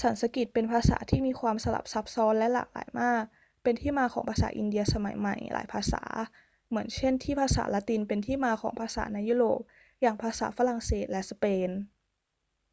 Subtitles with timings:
[0.00, 3.24] สันสกฤตเป็นภาษาที่มีความสลับซับซ้อนและหลากหลายมาก
[3.62, 6.02] เป็นที่มาของภาษาอินเดียสมัยใหม่หลายภาษา
[6.68, 9.60] เหมือนเช่นที่ภาษาละตินเป็นที่มาของภาษาในยุโรป
[10.00, 11.70] อย่างภาษาฝรั่งเศสและสเปน